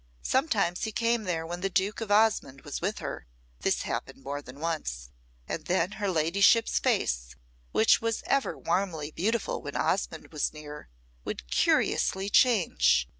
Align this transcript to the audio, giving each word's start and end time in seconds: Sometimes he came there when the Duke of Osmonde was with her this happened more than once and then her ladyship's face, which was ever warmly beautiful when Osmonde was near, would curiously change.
Sometimes 0.23 0.85
he 0.85 0.91
came 0.91 1.25
there 1.25 1.45
when 1.45 1.61
the 1.61 1.69
Duke 1.69 2.01
of 2.01 2.09
Osmonde 2.09 2.61
was 2.63 2.81
with 2.81 2.97
her 2.97 3.27
this 3.59 3.83
happened 3.83 4.23
more 4.23 4.41
than 4.41 4.59
once 4.59 5.11
and 5.47 5.65
then 5.65 5.91
her 5.97 6.09
ladyship's 6.09 6.79
face, 6.79 7.35
which 7.71 8.01
was 8.01 8.23
ever 8.25 8.57
warmly 8.57 9.11
beautiful 9.11 9.61
when 9.61 9.75
Osmonde 9.77 10.31
was 10.31 10.53
near, 10.53 10.89
would 11.23 11.47
curiously 11.51 12.31
change. 12.31 13.07